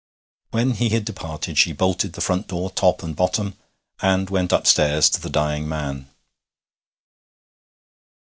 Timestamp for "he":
0.71-0.89